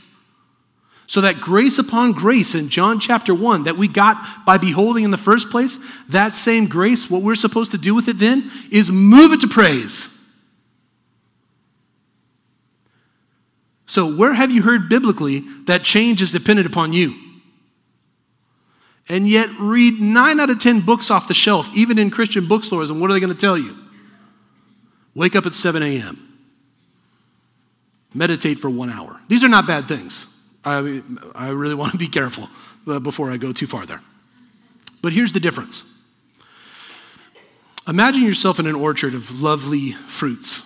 [1.05, 5.11] So, that grace upon grace in John chapter 1 that we got by beholding in
[5.11, 5.77] the first place,
[6.09, 9.47] that same grace, what we're supposed to do with it then is move it to
[9.47, 10.09] praise.
[13.85, 17.13] So, where have you heard biblically that change is dependent upon you?
[19.07, 22.89] And yet, read nine out of 10 books off the shelf, even in Christian bookstores,
[22.89, 23.77] and what are they going to tell you?
[25.13, 26.32] Wake up at 7 a.m.,
[28.13, 29.19] meditate for one hour.
[29.27, 30.29] These are not bad things.
[30.65, 31.01] I,
[31.35, 32.49] I really want to be careful
[32.87, 34.01] uh, before I go too far there.
[35.01, 35.91] But here's the difference
[37.87, 40.65] Imagine yourself in an orchard of lovely fruits.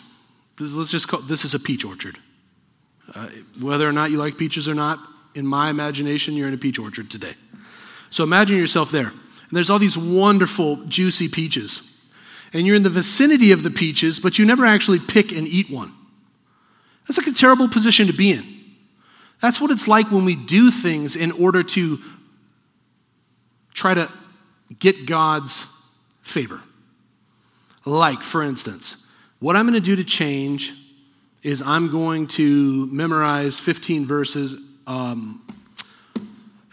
[0.60, 2.20] Let's just call this is a peach orchard.
[3.14, 3.30] Uh,
[3.60, 5.00] whether or not you like peaches or not,
[5.34, 7.34] in my imagination, you're in a peach orchard today.
[8.10, 9.08] So imagine yourself there.
[9.08, 11.94] And there's all these wonderful, juicy peaches.
[12.54, 15.70] And you're in the vicinity of the peaches, but you never actually pick and eat
[15.70, 15.94] one.
[17.08, 18.58] That's like a terrible position to be in.
[19.42, 22.00] That's what it's like when we do things in order to
[23.74, 24.12] try to
[24.80, 25.72] get God's
[26.22, 26.62] favor.
[27.86, 29.06] Like, for instance,
[29.40, 30.74] what I'm going to do to change
[31.44, 34.56] is I'm going to memorize 15 verses,
[34.88, 35.42] um,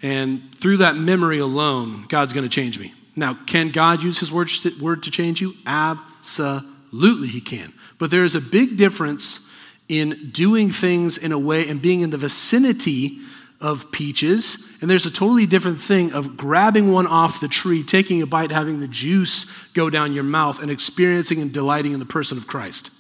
[0.03, 2.95] and through that memory alone, God's going to change me.
[3.15, 5.55] Now, can God use His word to change you?
[5.67, 7.73] Absolutely, He can.
[7.99, 9.44] But there is a big difference
[9.89, 13.19] in doing things in a way and being in the vicinity
[13.61, 14.77] of peaches.
[14.81, 18.51] And there's a totally different thing of grabbing one off the tree, taking a bite,
[18.51, 22.47] having the juice go down your mouth, and experiencing and delighting in the person of
[22.47, 22.91] Christ.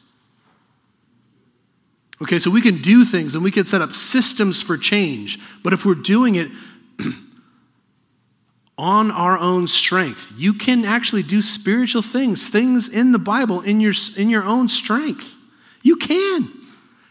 [2.22, 5.72] Okay, so we can do things and we can set up systems for change, but
[5.72, 6.50] if we're doing it
[8.78, 13.80] on our own strength, you can actually do spiritual things, things in the Bible in
[13.80, 15.36] your, in your own strength.
[15.82, 16.63] You can.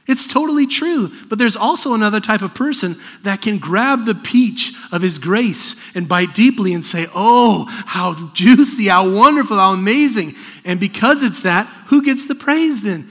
[0.06, 1.12] It's totally true.
[1.30, 5.76] But there's also another type of person that can grab the peach of his grace
[5.96, 10.34] and bite deeply and say, Oh, how juicy, how wonderful, how amazing.
[10.66, 13.08] And because it's that, who gets the praise then?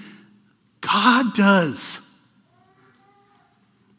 [0.82, 2.06] God does.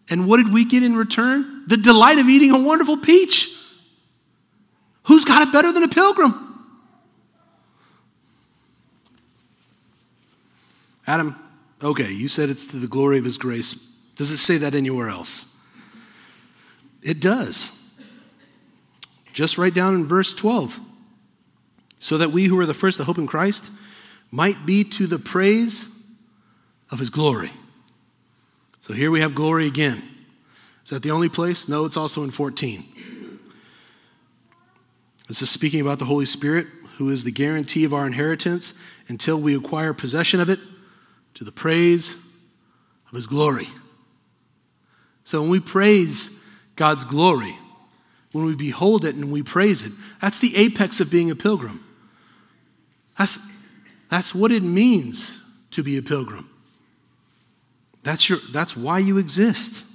[0.10, 1.64] And what did we get in return?
[1.68, 3.58] The delight of eating a wonderful peach.
[5.04, 6.40] Who's got it better than a pilgrim?
[11.08, 11.36] Adam,
[11.84, 13.74] okay, you said it's to the glory of his grace.
[14.16, 15.56] Does it say that anywhere else?
[17.02, 17.78] It does.
[19.34, 20.80] Just right down in verse 12.
[21.98, 23.72] So that we who are the first to hope in Christ
[24.32, 25.90] might be to the praise
[26.90, 27.52] of his glory.
[28.82, 30.04] So here we have glory again.
[30.84, 31.70] Is that the only place?
[31.70, 33.40] No, it's also in 14.
[35.28, 36.68] This is speaking about the Holy Spirit,
[36.98, 38.74] who is the guarantee of our inheritance
[39.08, 40.60] until we acquire possession of it
[41.36, 42.14] to the praise
[43.08, 43.68] of his glory.
[45.24, 46.40] So when we praise
[46.76, 47.56] God's glory,
[48.32, 51.84] when we behold it and we praise it, that's the apex of being a pilgrim.
[53.18, 53.40] That's,
[54.10, 55.42] that's what it means
[55.72, 56.50] to be a pilgrim.
[58.04, 59.86] That's, your, that's why you exist.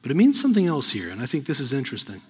[0.00, 2.20] But it means something else here, and I think this is interesting.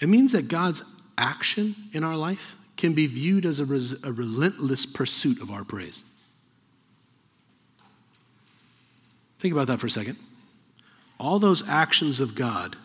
[0.00, 0.82] It means that God's
[1.16, 5.64] action in our life can be viewed as a, res- a relentless pursuit of our
[5.64, 6.04] praise.
[9.38, 10.16] Think about that for a second.
[11.20, 12.76] All those actions of God,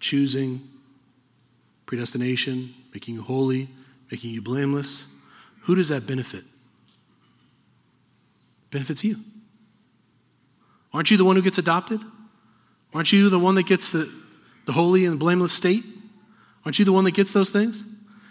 [0.00, 0.68] choosing,
[1.86, 3.68] predestination, making you holy,
[4.10, 5.06] making you blameless,
[5.62, 6.44] who does that benefit?
[8.70, 9.16] Benefits you.
[10.92, 12.00] Aren't you the one who gets adopted?
[12.92, 14.12] Aren't you the one that gets the,
[14.66, 15.84] the holy and blameless state?
[16.64, 17.84] Aren't you the one that gets those things?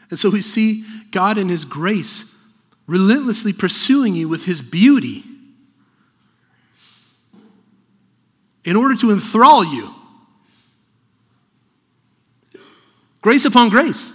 [0.10, 2.36] And so we see God in His grace
[2.88, 5.24] relentlessly pursuing you with His beauty
[8.64, 9.94] in order to enthrall you.
[13.22, 14.14] Grace upon grace.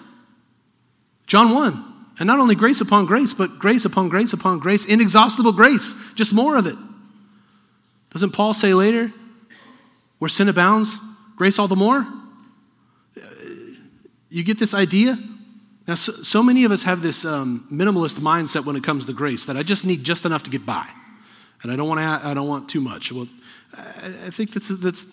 [1.26, 1.92] John 1.
[2.18, 6.32] And not only grace upon grace, but grace upon grace upon grace, inexhaustible grace, just
[6.32, 6.76] more of it.
[8.12, 9.12] Doesn't Paul say later,
[10.18, 11.00] where sin abounds,
[11.36, 12.06] Grace all the more?
[14.28, 15.18] You get this idea?
[15.86, 19.12] Now, so, so many of us have this um, minimalist mindset when it comes to
[19.12, 20.88] grace that I just need just enough to get by,
[21.62, 22.28] and I don't want to.
[22.28, 23.12] I don't want too much.
[23.12, 23.28] Well,
[23.76, 25.04] I, I think that's that's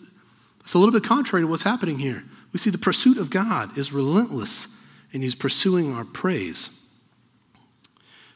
[0.59, 2.23] that's a little bit contrary to what's happening here.
[2.53, 4.69] We see the pursuit of God is relentless,
[5.11, 6.77] and He's pursuing our praise.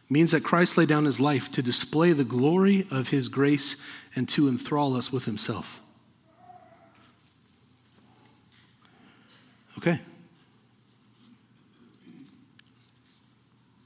[0.08, 3.82] Means that Christ laid down His life to display the glory of His grace
[4.16, 5.82] and to enthrall us with Himself.
[9.78, 10.00] Okay.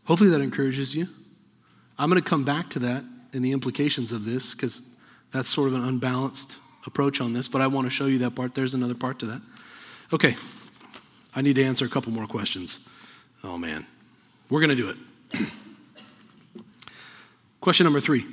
[0.10, 1.08] Hopefully that encourages you.
[2.00, 4.82] I'm going to come back to that and the implications of this because
[5.32, 8.32] that's sort of an unbalanced approach on this, but I want to show you that
[8.32, 8.56] part.
[8.56, 9.41] There's another part to that.
[10.12, 10.36] Okay,
[11.36, 12.80] I need to answer a couple more questions.
[13.43, 13.86] Oh man,
[14.50, 15.48] we're going to do it.
[17.62, 18.26] Question number three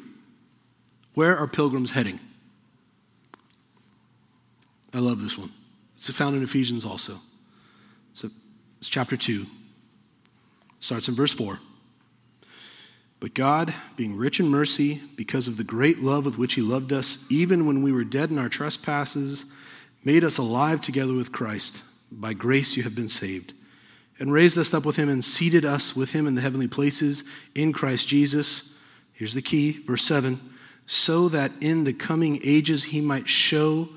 [1.12, 2.21] Where are pilgrims heading?
[4.95, 5.51] I love this one.
[5.95, 7.21] It's found in Ephesians also.
[8.12, 8.25] It's,
[8.79, 9.45] it's chapter 2,
[10.81, 11.59] starts in verse 4.
[13.19, 16.93] But God, being rich in mercy, because of the great love with which He loved
[16.93, 19.47] us, even when we were dead in our trespasses,
[20.05, 21.83] made us alive together with Christ.
[22.12, 23.55] By grace you have been saved,
[24.19, 27.25] and raised us up with Him and seated us with Him in the heavenly places
[27.55, 28.79] in Christ Jesus.
[29.12, 30.41] Here's the key, verse 7
[30.87, 33.89] so that in the coming ages He might show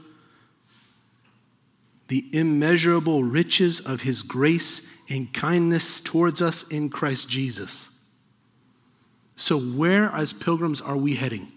[2.07, 7.89] the immeasurable riches of His grace and kindness towards us in Christ Jesus.
[9.35, 11.51] So, where as pilgrims are we heading?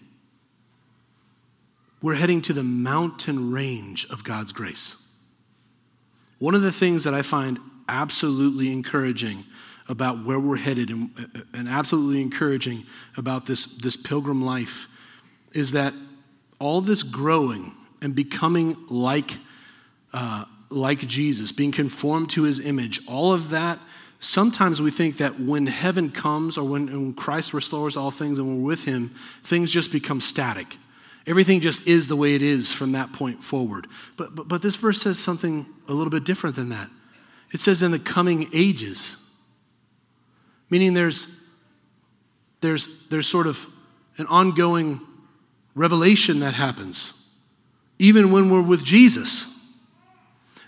[2.01, 4.97] We're heading to the mountain range of God's grace.
[6.39, 9.45] One of the things that I find absolutely encouraging
[9.87, 11.11] about where we're headed and,
[11.53, 12.85] and absolutely encouraging
[13.17, 14.87] about this, this pilgrim life
[15.53, 15.93] is that
[16.59, 19.37] all this growing and becoming like,
[20.13, 23.79] uh, like Jesus, being conformed to his image, all of that
[24.23, 28.47] sometimes we think that when heaven comes or when, when, Christ restores all things and
[28.47, 29.09] we're with him,
[29.43, 30.77] things just become static.
[31.27, 33.87] Everything just is the way it is from that point forward.
[34.17, 36.89] But, but, but this verse says something a little bit different than that.
[37.51, 39.17] It says in the coming ages,
[40.69, 41.35] meaning there's,
[42.61, 43.65] there's, there's sort of
[44.17, 45.01] an ongoing
[45.75, 47.13] revelation that happens,
[47.99, 49.52] even when we're with Jesus.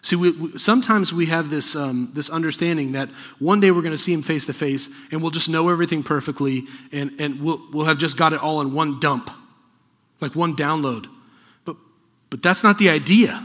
[0.06, 3.92] See, we, we, sometimes we have this, um, this understanding that one day we're going
[3.92, 7.60] to see him face to face and we'll just know everything perfectly and, and we'll,
[7.74, 9.32] we'll have just got it all in one dump,
[10.22, 11.08] like one download.
[11.66, 11.78] But,
[12.30, 13.44] but that's not the idea.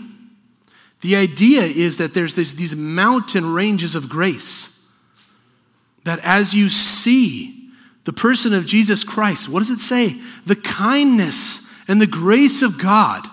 [1.01, 4.87] The idea is that there's this, these mountain ranges of grace
[6.05, 7.71] that as you see
[8.05, 10.21] the person of Jesus Christ, what does it say?
[10.45, 13.27] The kindness and the grace of God,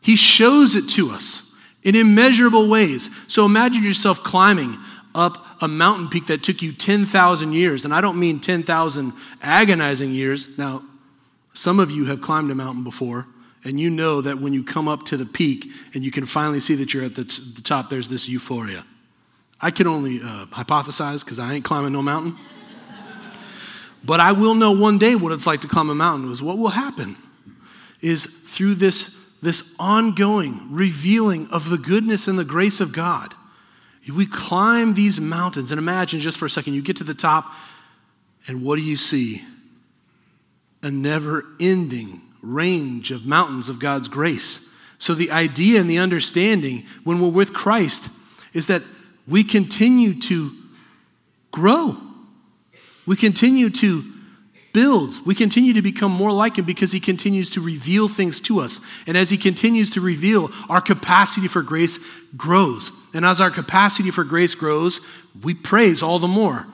[0.00, 1.47] He shows it to us
[1.88, 3.08] in immeasurable ways.
[3.32, 4.76] So imagine yourself climbing
[5.14, 7.86] up a mountain peak that took you 10,000 years.
[7.86, 10.58] And I don't mean 10,000 agonizing years.
[10.58, 10.82] Now,
[11.54, 13.26] some of you have climbed a mountain before,
[13.64, 16.60] and you know that when you come up to the peak and you can finally
[16.60, 18.84] see that you're at the, t- the top, there's this euphoria.
[19.58, 22.36] I can only uh, hypothesize because I ain't climbing no mountain.
[24.04, 26.30] but I will know one day what it's like to climb a mountain.
[26.30, 27.16] Is what will happen
[28.02, 33.34] is through this this ongoing revealing of the goodness and the grace of God.
[34.12, 37.52] We climb these mountains, and imagine just for a second, you get to the top,
[38.46, 39.42] and what do you see?
[40.82, 44.66] A never ending range of mountains of God's grace.
[44.96, 48.08] So, the idea and the understanding when we're with Christ
[48.52, 48.82] is that
[49.26, 50.52] we continue to
[51.50, 51.96] grow.
[53.06, 54.04] We continue to
[54.78, 55.20] builds.
[55.26, 58.78] We continue to become more like Him because He continues to reveal things to us.
[59.08, 61.98] And as He continues to reveal, our capacity for grace
[62.36, 62.92] grows.
[63.12, 65.00] And as our capacity for grace grows,
[65.42, 66.68] we praise all the more.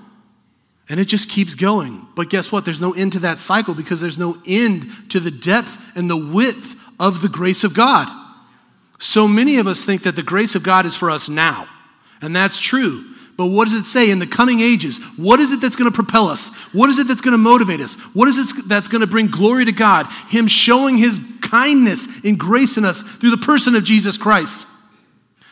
[0.91, 2.07] And it just keeps going.
[2.15, 2.67] But guess what?
[2.67, 6.31] There's no end to that cycle because there's no end to the depth and the
[6.31, 8.07] width of the grace of God.
[8.99, 11.71] So many of us think that the grace of God is for us now.
[12.21, 13.14] And that's true.
[13.37, 14.99] But what does it say in the coming ages?
[15.17, 16.55] What is it that's going to propel us?
[16.73, 17.97] What is it that's going to motivate us?
[18.15, 20.07] What is it that's going to bring glory to God?
[20.29, 24.69] Him showing His kindness and grace in us through the person of Jesus Christ.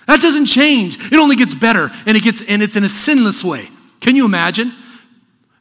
[0.07, 0.99] That doesn't change.
[1.13, 3.69] It only gets better, and it gets and it's in a sinless way.
[4.01, 4.73] Can you imagine?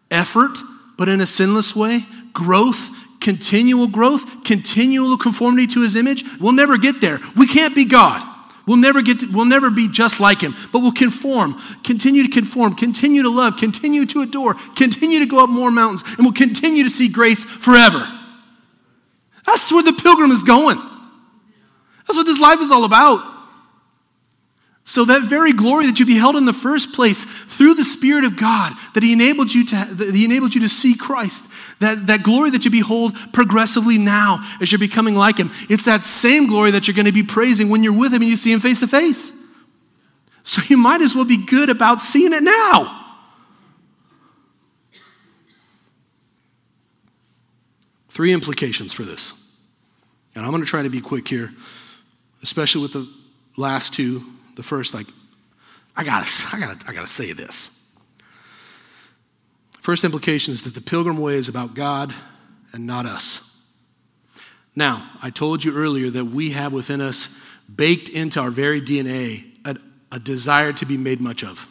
[0.10, 0.58] Effort,
[0.98, 2.06] but in a sinless way.
[2.34, 6.24] Growth, continual growth, continual conformity to His image.
[6.40, 7.20] We'll never get there.
[7.36, 8.28] We can't be God.
[8.72, 12.30] We'll never get to, we'll never be just like him, but we'll conform, continue to
[12.30, 16.32] conform, continue to love, continue to adore, continue to go up more mountains, and we'll
[16.32, 18.08] continue to see grace forever.
[19.46, 20.78] That's where the pilgrim is going.
[22.08, 23.31] That's what this life is all about.
[24.92, 28.36] So that very glory that you beheld in the first place through the Spirit of
[28.36, 32.24] God, that He enabled you to, that He enabled you to see Christ, that, that
[32.24, 36.72] glory that you behold progressively now as you're becoming like Him, it's that same glory
[36.72, 38.82] that you're going to be praising when you're with Him and you see Him face
[38.82, 39.32] to face.
[40.44, 43.16] So you might as well be good about seeing it now.
[48.10, 49.56] Three implications for this.
[50.36, 51.54] And I'm going to try to be quick here,
[52.44, 53.10] especially with the
[53.56, 54.26] last two.
[54.56, 55.08] The first, like,
[55.96, 57.78] I gotta, I gotta, I gotta say this.
[59.80, 62.14] First implication is that the pilgrim way is about God
[62.72, 63.48] and not us.
[64.76, 67.38] Now, I told you earlier that we have within us,
[67.74, 69.78] baked into our very DNA, a,
[70.12, 71.68] a desire to be made much of.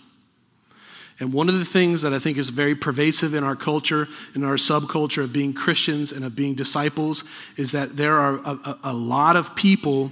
[1.20, 4.42] And one of the things that I think is very pervasive in our culture, in
[4.42, 7.24] our subculture of being Christians and of being disciples,
[7.56, 10.10] is that there are a, a, a lot of people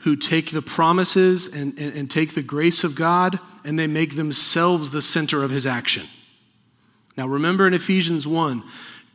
[0.00, 4.16] who take the promises and, and, and take the grace of God and they make
[4.16, 6.06] themselves the center of his action.
[7.16, 8.62] Now, remember in Ephesians 1,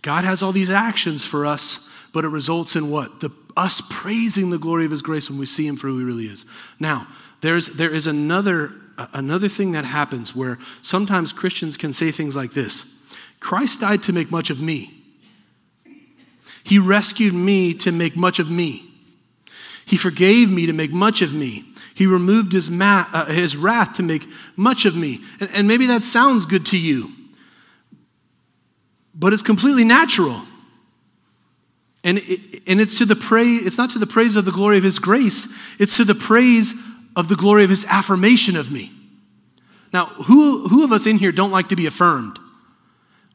[0.03, 3.19] God has all these actions for us, but it results in what?
[3.19, 6.03] The, us praising the glory of his grace when we see him for who he
[6.03, 6.45] really is.
[6.79, 7.07] Now,
[7.41, 8.73] there's, there is another,
[9.13, 12.91] another thing that happens where sometimes Christians can say things like this
[13.39, 14.93] Christ died to make much of me,
[16.63, 18.91] he rescued me to make much of me.
[19.85, 21.65] He forgave me to make much of me.
[21.93, 25.21] He removed his, ma- uh, his wrath to make much of me.
[25.39, 27.11] And, and maybe that sounds good to you,
[29.13, 30.41] but it's completely natural.
[32.03, 34.77] And, it, and it's to the praise, it's not to the praise of the glory
[34.77, 35.47] of his grace,
[35.79, 36.73] it's to the praise
[37.15, 38.91] of the glory of his affirmation of me.
[39.93, 42.37] Now, who, who of us in here don't like to be affirmed?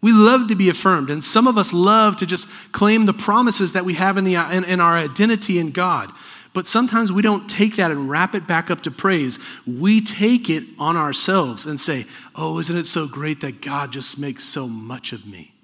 [0.03, 3.72] We love to be affirmed, and some of us love to just claim the promises
[3.72, 6.11] that we have in, the, in, in our identity in God.
[6.53, 9.38] But sometimes we don't take that and wrap it back up to praise.
[9.66, 14.18] We take it on ourselves and say, Oh, isn't it so great that God just
[14.18, 15.55] makes so much of me?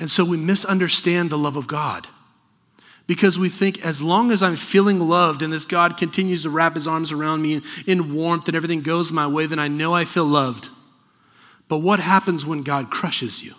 [0.00, 2.06] And so we misunderstand the love of God
[3.06, 6.74] because we think as long as I'm feeling loved and this God continues to wrap
[6.74, 10.04] his arms around me in, warmth and everything goes my way, then I know I
[10.04, 10.70] feel loved.
[11.68, 13.54] But what happens when God crushes you?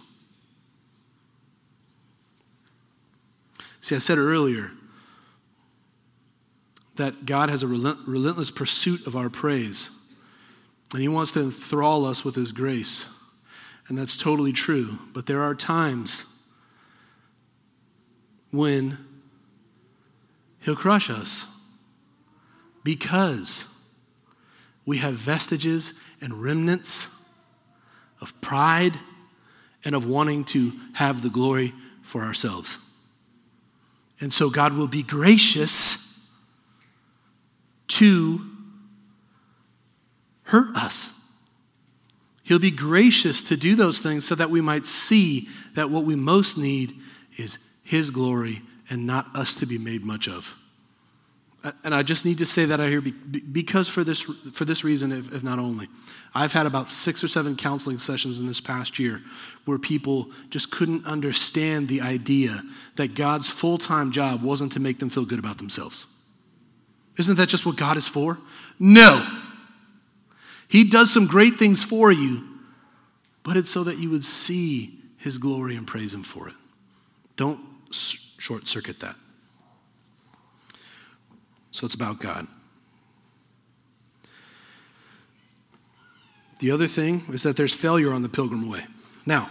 [3.81, 4.71] See, I said earlier,
[6.97, 9.89] that God has a relentless pursuit of our praise.
[10.93, 13.13] And He wants to enthrall us with His grace.
[13.87, 14.99] And that's totally true.
[15.13, 16.25] But there are times
[18.51, 18.97] when
[20.61, 21.47] He'll crush us
[22.83, 23.65] because
[24.85, 27.09] we have vestiges and remnants
[28.21, 28.99] of pride
[29.85, 32.79] and of wanting to have the glory for ourselves.
[34.19, 36.07] And so God will be gracious
[37.88, 38.41] to
[40.43, 41.13] hurt us.
[42.43, 46.15] He'll be gracious to do those things so that we might see that what we
[46.15, 46.95] most need
[47.38, 50.55] is His glory and not us to be made much of.
[51.83, 55.11] And I just need to say that out here because for this, for this reason,
[55.11, 55.88] if, if not only.
[56.33, 59.21] I've had about six or seven counseling sessions in this past year
[59.65, 62.61] where people just couldn't understand the idea
[62.95, 66.07] that God's full time job wasn't to make them feel good about themselves.
[67.18, 68.38] Isn't that just what God is for?
[68.80, 69.26] No.
[70.68, 72.43] He does some great things for you,
[73.43, 76.55] but it's so that you would see his glory and praise him for it.
[77.36, 77.59] Don't
[77.91, 79.15] short circuit that.
[81.72, 82.47] So it's about God.
[86.59, 88.86] The other thing is that there's failure on the pilgrim way.
[89.26, 89.49] Now,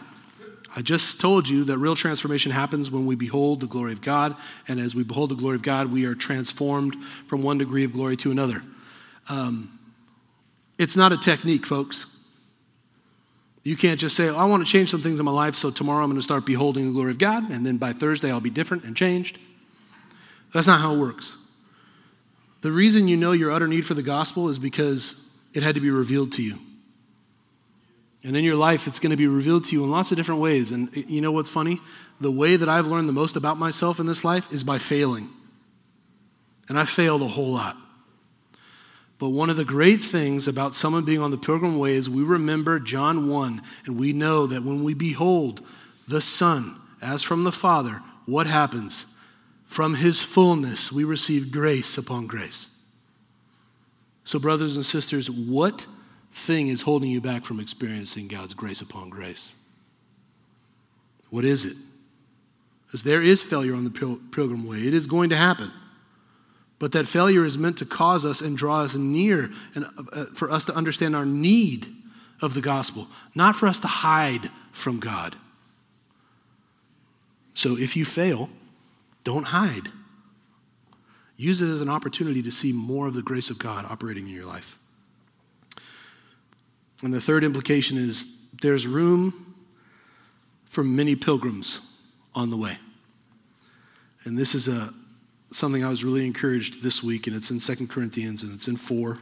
[0.76, 4.36] I just told you that real transformation happens when we behold the glory of God,
[4.68, 6.94] and as we behold the glory of God, we are transformed
[7.26, 8.62] from one degree of glory to another.
[9.30, 9.78] Um,
[10.78, 12.04] it's not a technique, folks.
[13.62, 15.70] You can't just say, oh, I want to change some things in my life, so
[15.70, 18.40] tomorrow I'm going to start beholding the glory of God, and then by Thursday I'll
[18.40, 19.38] be different and changed.
[20.52, 21.38] That's not how it works.
[22.60, 25.20] The reason you know your utter need for the gospel is because
[25.54, 26.58] it had to be revealed to you.
[28.24, 30.40] And in your life, it's going to be revealed to you in lots of different
[30.40, 30.72] ways.
[30.72, 31.80] And you know what's funny?
[32.20, 35.30] The way that I've learned the most about myself in this life is by failing.
[36.68, 37.76] And I failed a whole lot.
[39.18, 42.22] But one of the great things about someone being on the pilgrim way is we
[42.22, 45.62] remember John 1, and we know that when we behold
[46.06, 49.06] the Son as from the Father, what happens?
[49.64, 52.68] From his fullness, we receive grace upon grace.
[54.24, 55.86] So, brothers and sisters, what
[56.36, 59.54] thing is holding you back from experiencing God's grace upon grace?
[61.30, 61.76] What is it?
[62.86, 64.78] Because there is failure on the pilgrim way.
[64.78, 65.72] It is going to happen.
[66.78, 70.50] but that failure is meant to cause us and draw us near and uh, for
[70.50, 71.86] us to understand our need
[72.42, 75.36] of the gospel, not for us to hide from God.
[77.54, 78.50] So if you fail,
[79.24, 79.88] don't hide.
[81.38, 84.34] Use it as an opportunity to see more of the grace of God operating in
[84.34, 84.78] your life.
[87.02, 89.54] And the third implication is there's room
[90.64, 91.80] for many pilgrims
[92.34, 92.78] on the way.
[94.24, 94.92] And this is a,
[95.50, 98.76] something I was really encouraged this week, and it's in Second Corinthians and it's in
[98.76, 99.18] 4.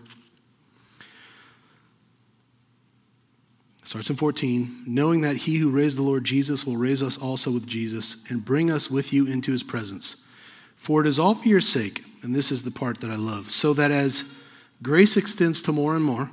[3.82, 4.84] It starts in 14.
[4.86, 8.44] Knowing that he who raised the Lord Jesus will raise us also with Jesus and
[8.44, 10.16] bring us with you into his presence.
[10.76, 13.50] For it is all for your sake, and this is the part that I love,
[13.50, 14.34] so that as
[14.82, 16.30] grace extends to more and more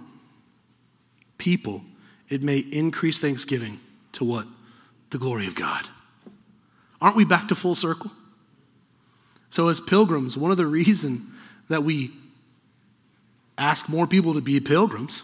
[1.41, 1.83] people,
[2.29, 3.79] it may increase thanksgiving
[4.11, 4.45] to what?
[5.09, 5.89] The glory of God.
[7.01, 8.11] Aren't we back to full circle?
[9.49, 11.21] So, as pilgrims, one of the reasons
[11.67, 12.11] that we
[13.57, 15.23] ask more people to be pilgrims,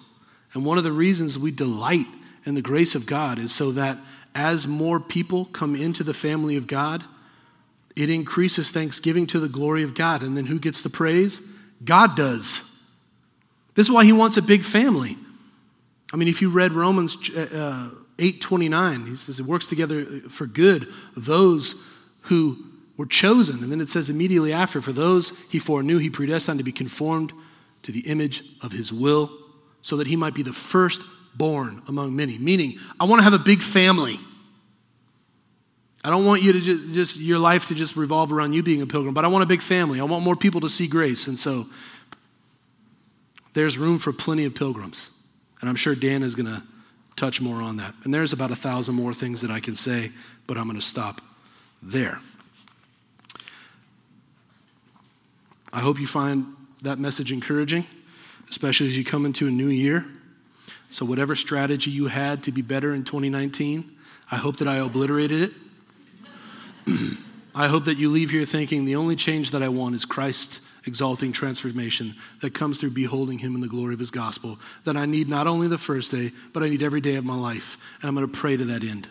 [0.54, 2.08] and one of the reasons we delight
[2.48, 4.00] in the grace of God is so that
[4.34, 7.04] as more people come into the family of God,
[7.96, 10.24] it increases thanksgiving to the glory of God.
[10.24, 11.42] And then who gets the praise?
[11.84, 12.64] God does.
[13.76, 15.18] This is why he wants a big family.
[16.14, 20.88] I mean, if you read Romans uh, 8:29, he says it works together for good
[21.16, 21.76] those
[22.22, 22.58] who
[22.98, 23.62] were chosen.
[23.64, 27.32] And then it says immediately after, for those he foreknew, he predestined to be conformed
[27.84, 29.32] to the image of his will,
[29.82, 32.38] so that he might be the firstborn among many.
[32.38, 34.20] Meaning, I want to have a big family.
[36.04, 38.82] I don't want you to just, just, your life to just revolve around you being
[38.82, 40.00] a pilgrim, but I want a big family.
[40.00, 41.28] I want more people to see grace.
[41.28, 41.68] And so
[43.54, 45.10] there's room for plenty of pilgrims.
[45.62, 46.64] And I'm sure Dan is going to
[47.16, 47.94] touch more on that.
[48.04, 50.12] And there's about a thousand more things that I can say,
[50.46, 51.22] but I'm going to stop
[51.82, 52.20] there.
[55.74, 56.46] I hope you find
[56.82, 57.86] that message encouraging,
[58.50, 60.06] especially as you come into a new year.
[60.90, 63.92] So, whatever strategy you had to be better in 2019,
[64.32, 65.54] I hope that I obliterated it
[67.56, 70.62] I hope that you leave here thinking the only change that I want is Christ
[70.88, 74.58] exalting transformation that comes through beholding him in the glory of his gospel.
[74.86, 77.36] That I need not only the first day, but I need every day of my
[77.36, 77.78] life.
[78.02, 79.10] And I'm going to pray to that end.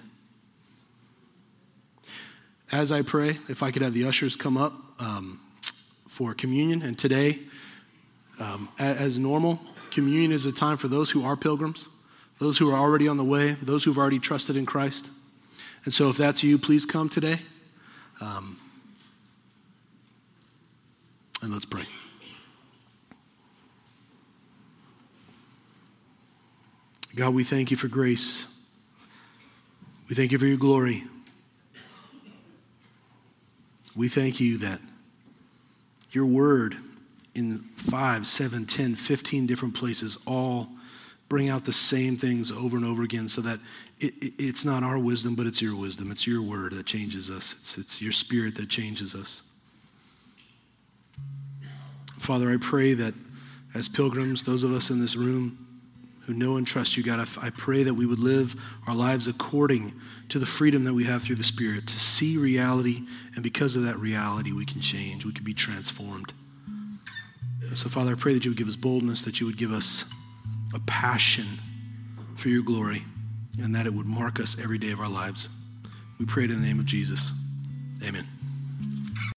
[2.73, 5.41] As I pray, if I could have the ushers come up um,
[6.09, 6.83] for communion.
[6.83, 7.41] And today,
[8.41, 9.61] um, as normal,
[9.91, 11.89] communion is a time for those who are pilgrims,
[12.39, 15.09] those who are already on the way, those who've already trusted in Christ.
[15.85, 17.39] And so if that's you, please come today.
[18.21, 18.59] Um,
[21.47, 21.85] and let's pray.
[27.15, 28.53] God, we thank you for grace.
[30.09, 31.05] We thank you for your glory.
[33.95, 34.81] We thank you that
[36.11, 36.77] your word
[37.35, 40.69] in five, seven, ten, fifteen different places all
[41.29, 43.61] bring out the same things over and over again so that
[44.01, 46.11] it, it, it's not our wisdom, but it's your wisdom.
[46.11, 49.43] It's your word that changes us, it's, it's your spirit that changes us.
[52.19, 53.15] Father, I pray that
[53.75, 55.67] as pilgrims, those of us in this room
[56.27, 58.57] who know and trust you, God, I, pray that we would live
[58.87, 59.93] our lives according
[60.29, 63.03] to the freedom that we have through the Spirit to see reality,
[63.35, 66.33] and because of that reality, we can change, we can be transformed.
[67.75, 70.05] so, Father, I pray that you would give us boldness, that you would give us
[70.75, 71.47] a passion
[72.35, 73.05] for your glory,
[73.63, 75.49] and that it would mark us every day of our lives.
[76.19, 77.31] We pray it in the name of Jesus.
[78.05, 78.36] Amen.